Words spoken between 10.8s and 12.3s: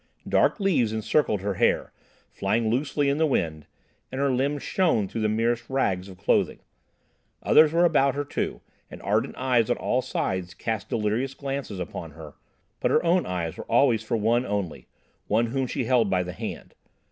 delirious glances upon